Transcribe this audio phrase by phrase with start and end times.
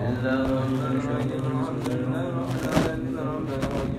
[0.00, 3.93] الله الرحمن الرحيم الحمد لله رب العالمين الرحمن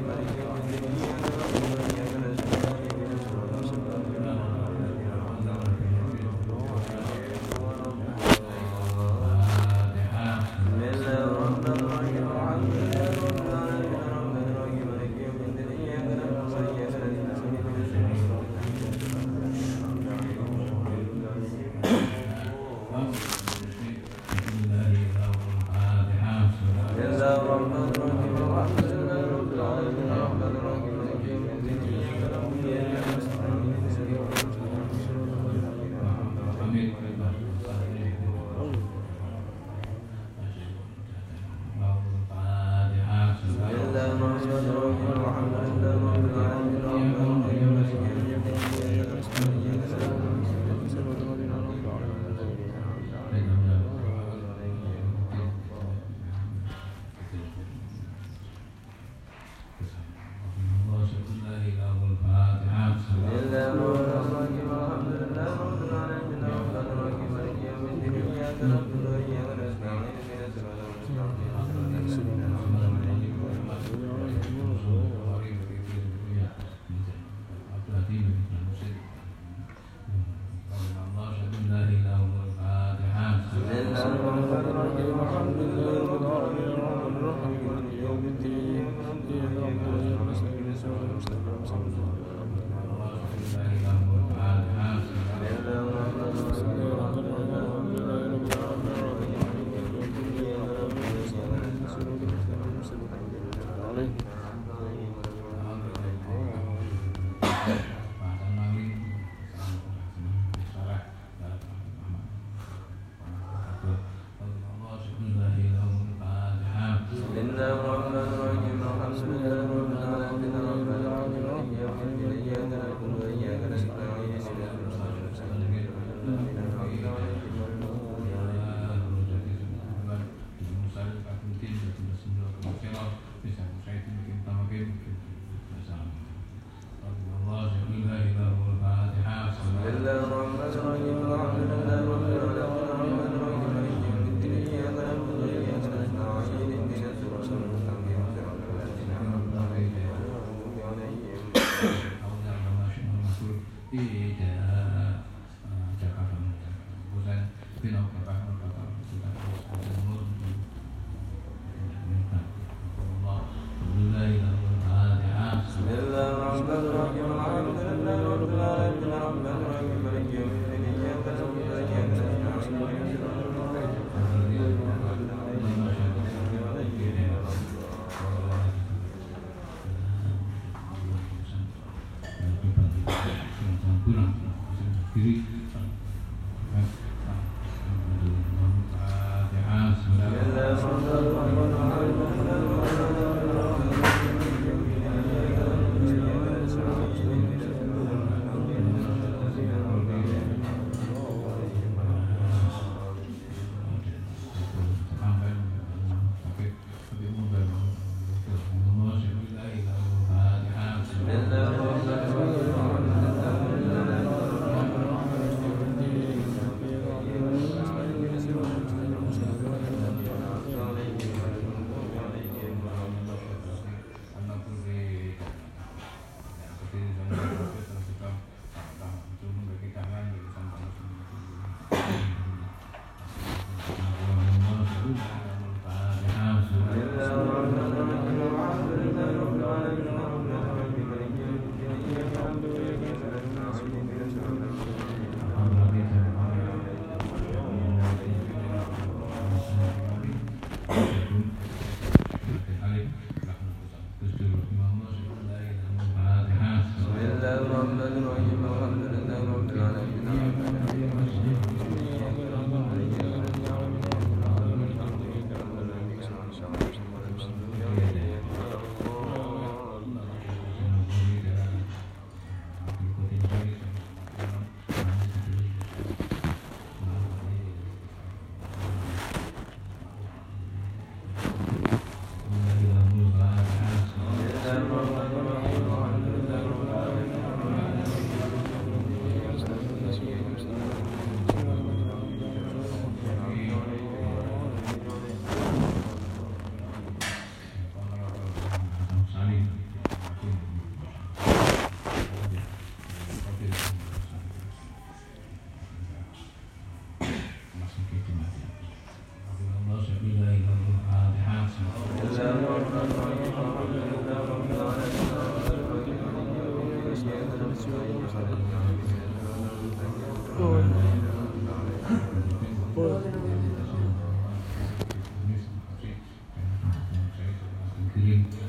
[328.27, 328.66] him.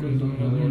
[0.00, 0.67] 嗯。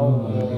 [0.00, 0.57] Oh.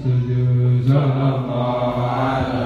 [0.00, 2.61] sujud Allah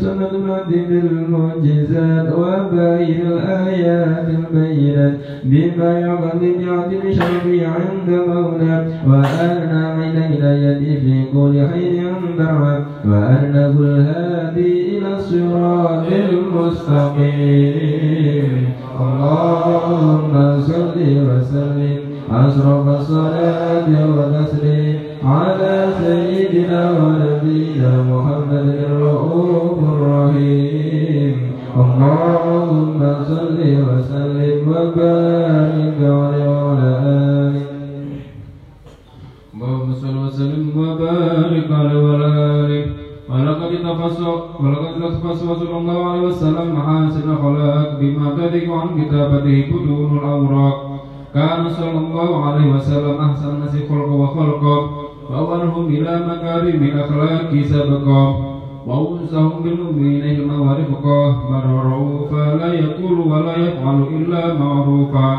[0.00, 5.14] سنة المهدي بالمعجزات وبين الآيات البينات
[5.44, 9.82] بما يقضي بعدل شرفي عند مولى وأنا
[10.42, 12.76] إلى يدي في كل حين دعوة.
[13.04, 17.32] وأنه الهادي إلى الصراط المستقيم.
[19.00, 22.00] اللهم صل وسلم.
[22.32, 29.51] أشرف الصلاة والتسليم على سيدنا ونبينا محمد الرؤوف.
[31.77, 33.59] اللهم صل
[33.89, 36.91] وسلم وبارك عليه وعلى
[37.45, 37.65] آله
[39.53, 42.27] اللهم صل وسلم وبارك عليه وعلى
[42.61, 42.85] آله
[43.29, 44.19] ولقد تخص
[44.59, 50.77] ولقد تخص صلى الله عليه وسلم محاسن الخلاق بما تذك عن كتابته بدون الأوراق
[51.33, 54.77] كان صلى الله عليه وسلم أحسن الناس خلقا وخلقا
[55.29, 58.23] وأولهم إلى مكارم الأخلاق سبقا
[58.87, 61.19] وأنسهم بالمؤمنين علما ورفقا
[61.49, 65.29] برروا فلا يقول ولا يفعل إلا معروفا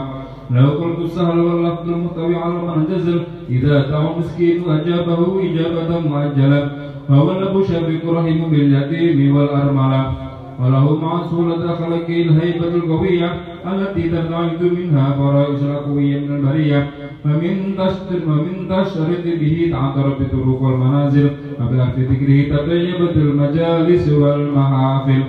[0.51, 3.21] لو قلت السهل واللفظ المحتوي على من جزل
[3.51, 5.21] إذا دعا مسكين أجابه
[5.51, 6.71] إجابة مؤجلة
[7.09, 10.13] فهو الأب شفيق رحيم باليتيم والأرملة
[10.61, 13.41] وله مع سهولة أخلاقه الهيبة القوية
[13.73, 16.91] التي تبتعد منها فرائس الأقوية من البرية
[17.25, 21.31] فمن تشتر ومن تشرد به تعتر بالطرق والمنازل
[21.61, 25.23] وبأرض ذكره تطيبت المجالس والمحافل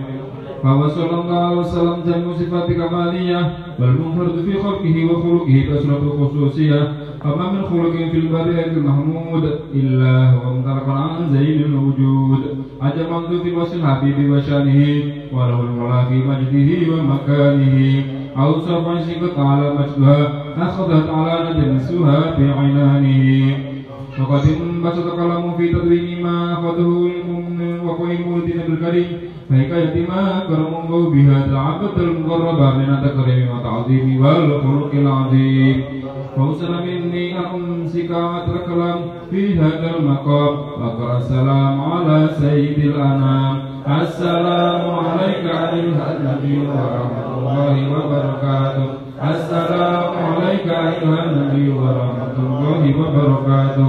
[0.63, 6.91] فهو صلى الله عليه وسلم جمع صفات كمالية والمنفرد في خلقه وخلقه بأسرة الخصوصية
[7.23, 9.43] فما من خلق في البرية المحمود
[9.75, 12.39] إلا هو مترك عن زين الوجود
[12.81, 15.03] عجبا في وصف الحبيب وشانه
[15.33, 18.03] وله المولى في مجده ومكانه
[18.37, 23.57] أو صرفا سكت على مجدها أخذت على نجمسها في عنانه
[24.19, 29.07] وقد انبسط كلامه في تدوين ما أخذه المؤمن وقيم الدين بالكريم
[29.49, 35.83] فحكاية ما كرم الله بها العبد المقرب من التكريم والتعظيم والخلق العظيم
[36.35, 38.99] فوصل مني أن أمسك عطر الكلام
[39.29, 43.57] في هذا المقام وأقرأ السلام على سيد الأنام
[44.01, 48.85] السلام عليك أيها النبي ورحمة الله وبركاته
[49.29, 53.87] السلام عليك أيها النبي ورحمة الله وبركاته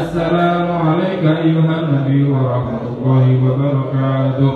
[0.00, 4.52] السلام عليك أيها النبي ورحمة الله وبركاته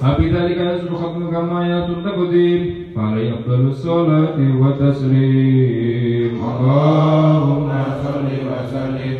[0.00, 7.68] فبذلك يسر ختم كما يسر تقديم فعليه أفضل الصلاة والتسليم اللهم
[8.04, 9.16] صل وسلم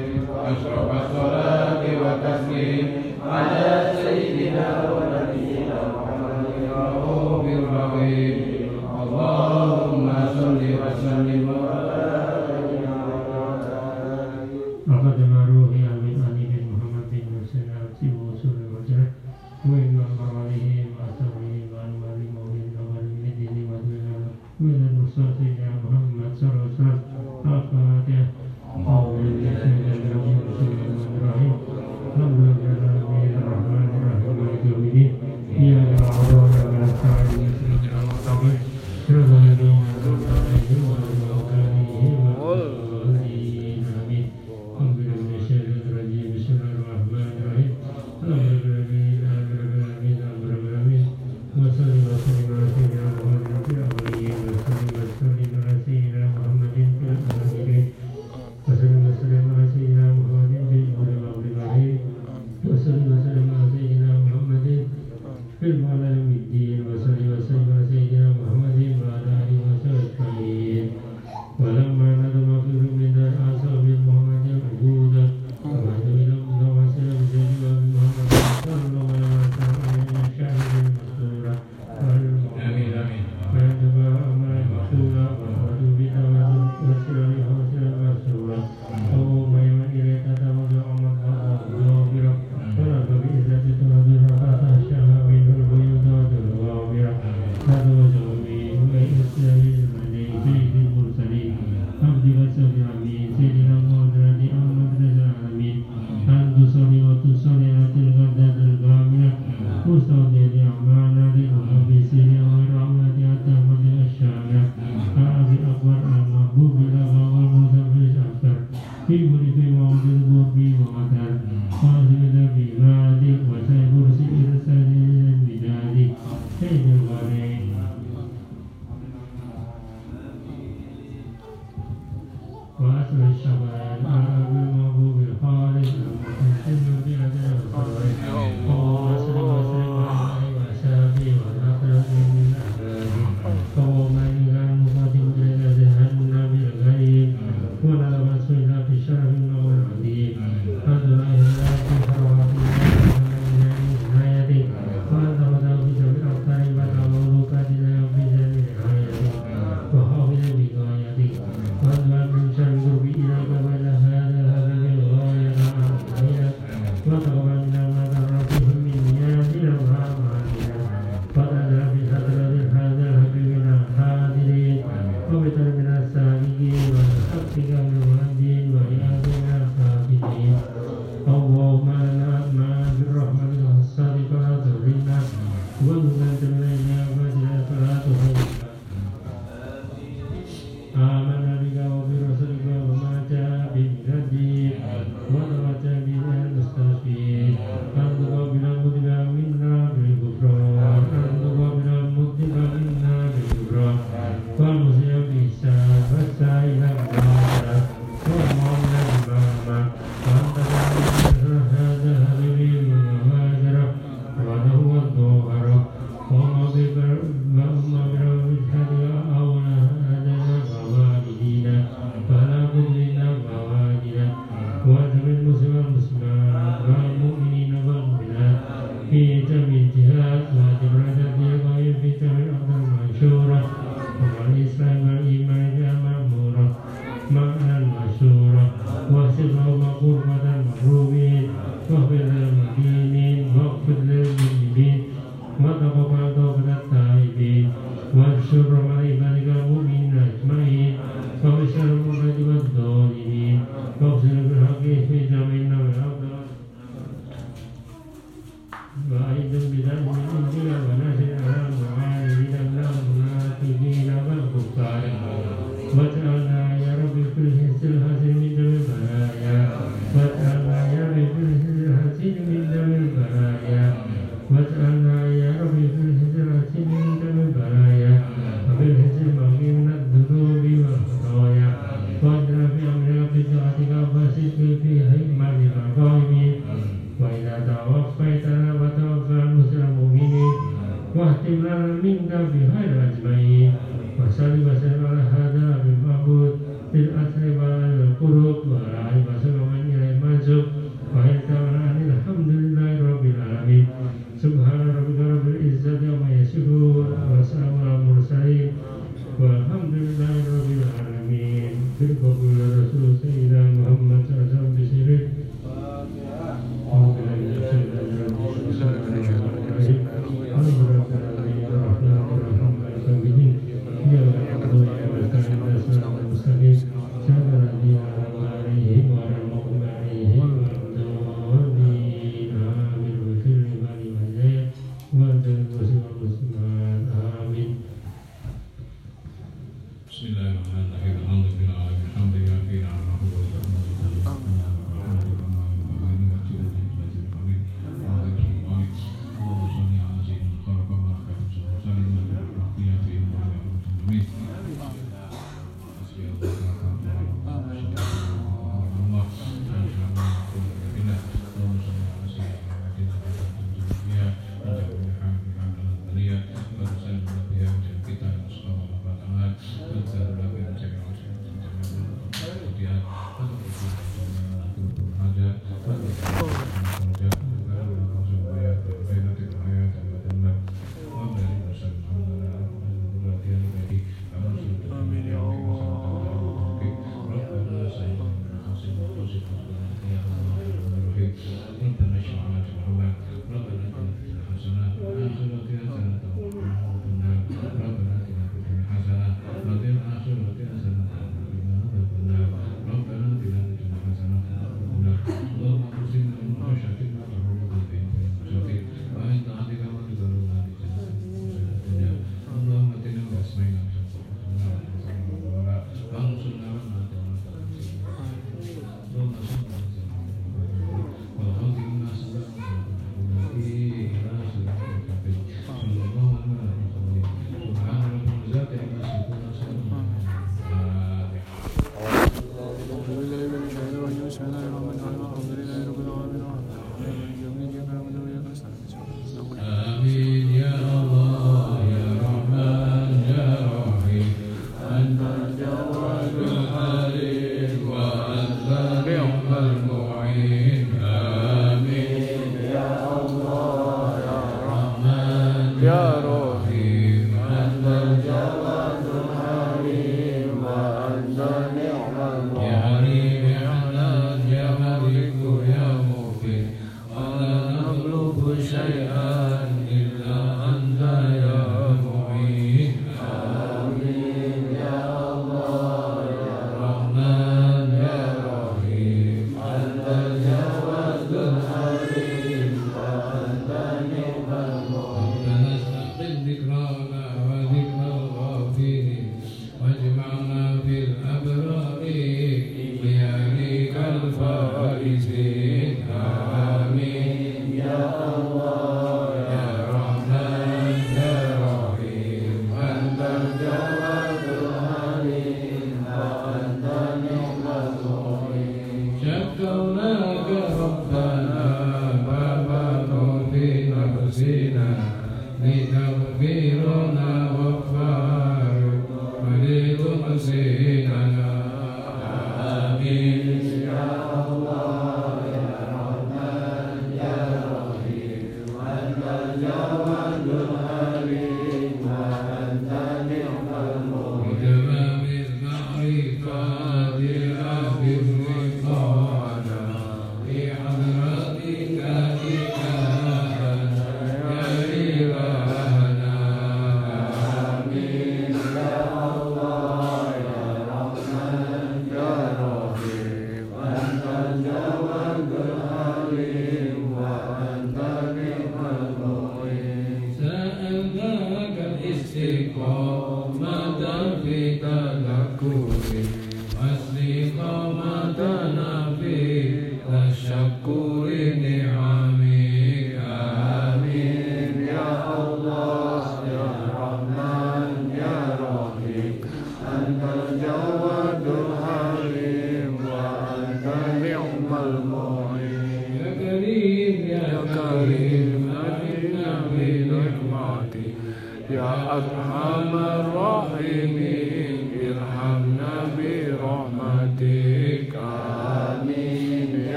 [0.46, 2.86] أشرف الصلاة والتسليم
[3.30, 4.68] على سيدنا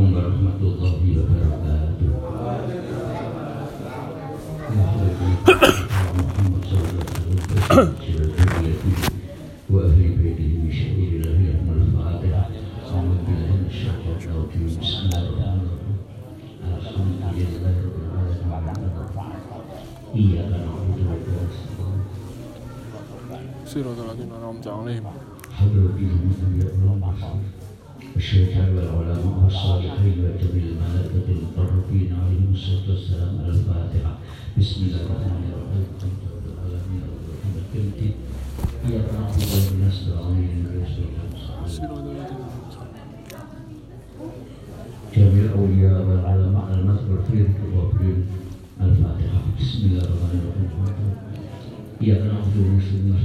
[0.00, 2.08] Assalamualaikum warahmatullahi wabarakatuh.
[26.40, 27.69] Bismillahirrahmanirrahim.
[28.20, 34.12] الشيخ والعلماء الصالحين وكبير الملائكة المقربين عليهم الصلاة والسلام على الفاتحة.
[34.58, 35.84] بسم الله الرحمن الرحيم.
[35.96, 37.02] الحمد لله العالمين.
[37.08, 37.88] الرحمن الرحيم
[38.86, 39.40] إياك نعبد
[39.72, 40.60] ونستعين
[45.16, 48.18] جميع الأولياء والعلماء المذكورين الكبارين
[48.84, 49.40] الفاتحة.
[49.60, 51.16] بسم الله الرحمن الرحيم.
[52.02, 53.16] إياك نعبد ونستعين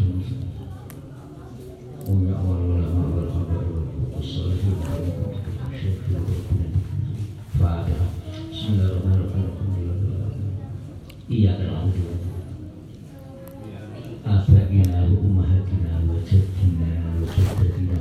[2.09, 3.94] ويا أول العلماء والأباء والأباء
[11.31, 11.93] إياك نعبد
[14.25, 17.97] آبائنا وأمهاتنا وجدنا وجدتنا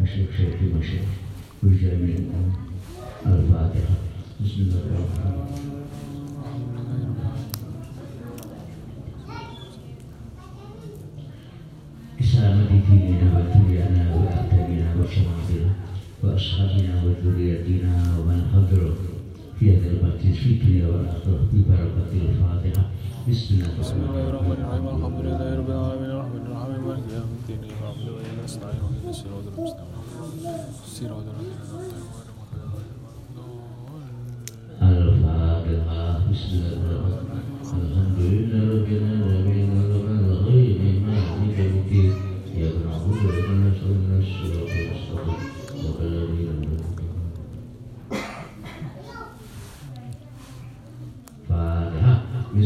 [0.00, 1.02] مشيخ شيخ مشيخ
[1.62, 2.16] والجميع
[3.26, 3.94] الفاتحة
[4.44, 6.72] بسم الله الرحمن الرحيم
[12.20, 14.41] إسلام ديننا وتولينا وأبائنا
[14.82, 15.72] وأبداننا وشمائلنا
[16.22, 18.82] وأصحابنا وذريتنا ومن حضر
[19.58, 22.84] في هذا المجلس في الدنيا والآخرة ببركة الفاتحة.
[23.28, 24.86] بسم الله الرحمن الرحيم.
[24.96, 26.10] الحمد لله رب العالمين.
[26.10, 26.80] الرحمن الرحيم.
[26.88, 27.60] مالك يوم الدين.
[27.62, 28.80] إياك نعبد وإياك نستعين.
[28.82, 29.90] اهدنا الصراط المستقيم.
[30.96, 31.58] صراط الذين
[34.82, 35.80] أنعمت عليهم غير
[37.72, 39.81] الحمد لله رب العالمين.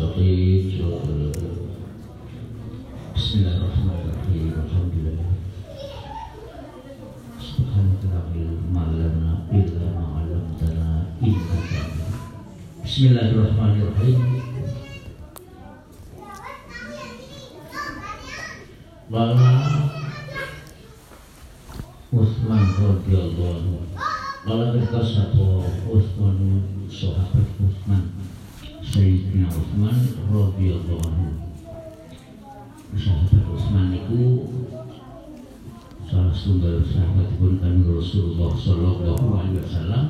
[0.00, 1.56] المستقيم صراط الذين
[3.16, 5.28] بسم الله الرحمن الرحيم الحمد لله
[7.48, 10.88] سبحانك لا علم لنا إلا ما علمتنا
[11.22, 12.04] إنك أنت
[12.84, 14.20] بسم الله الرحمن الرحيم
[19.12, 19.52] Wala
[22.16, 23.76] Utsman radhiyallahu anhu
[24.48, 28.16] Wala ketika satu Utsman sahabat Utsman
[28.82, 29.97] Sayyidina Utsman
[30.31, 31.29] radhiyallahu anhu.
[32.95, 34.23] Sahabat Utsman itu
[36.07, 40.05] salah setunggal sahabat pun kan Rasulullah Shallallahu Alaihi Wasallam.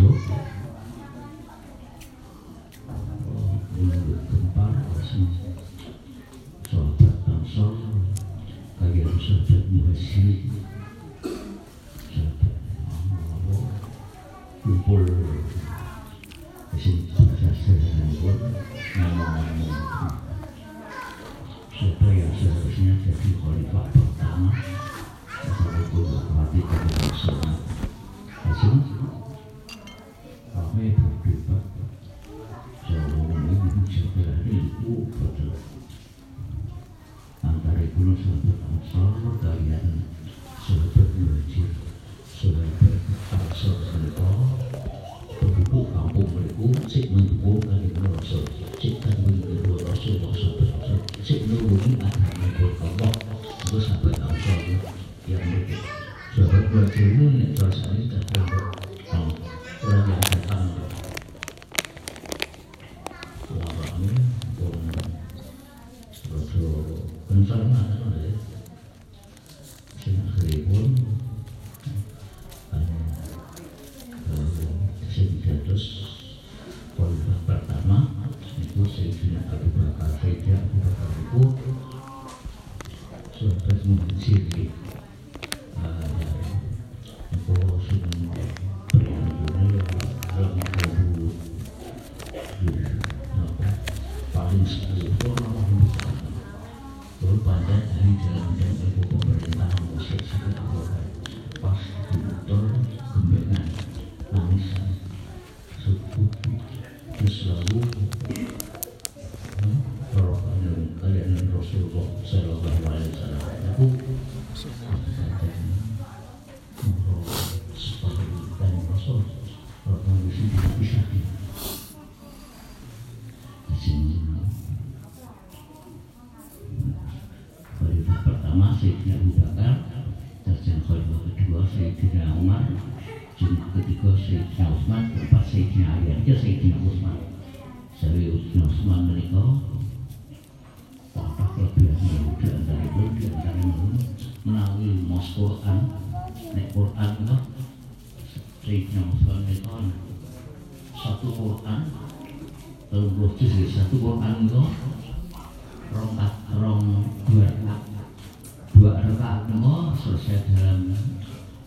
[0.00, 0.40] Sido
[3.76, 4.20] menurut
[9.70, 10.79] Muhassir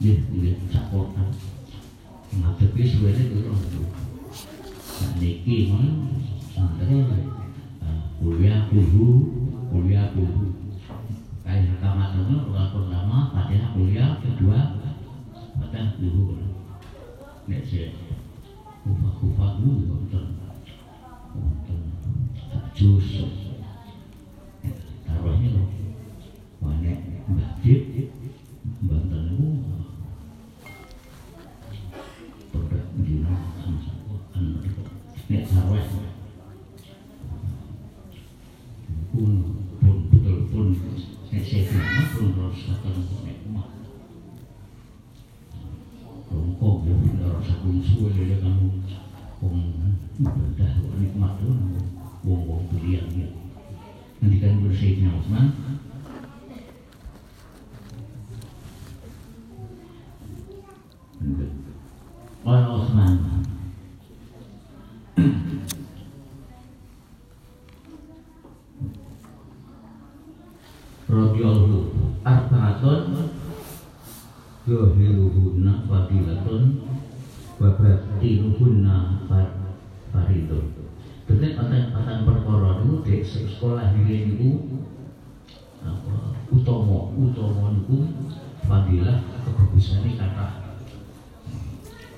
[0.01, 1.29] ya ya capotan
[2.33, 5.85] ngadepi suwene itu nah niki mah
[6.49, 7.05] santri
[8.17, 9.13] kuliah kuliah
[9.69, 10.49] kuliah kuliah
[11.43, 14.59] kayak rekaman itu orang pertama fatihah kuliah kedua
[15.59, 16.49] fatihah kuliah
[17.45, 17.91] nek sih
[18.81, 20.25] kufa kufa dulu wonten
[21.35, 21.79] wonten
[55.23, 55.47] kepada
[62.43, 63.15] Sayyidina Utsman
[71.13, 73.03] Radiyallahu arba'atun.
[74.65, 76.63] Yuhiluhunna fadilatun.
[77.61, 78.95] Wabatiluhunna
[80.11, 80.65] faridun.
[81.23, 84.49] Berarti patang-patang perkara itu di sekolah ini itu
[85.83, 86.15] apa
[86.49, 87.11] utama
[87.75, 87.97] itu
[88.63, 90.47] fadilah kebagusan ini kata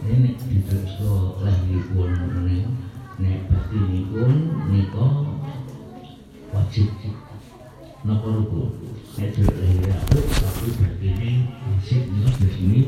[0.05, 2.13] ini di sekolah ini pun
[2.45, 2.57] ini
[3.17, 3.47] nek
[4.11, 4.33] pun
[4.69, 5.05] niko
[6.53, 6.89] wajib.
[8.05, 8.63] Nopo ruku
[9.17, 12.79] nek lahir aku tapi berarti ini wajib niko di sini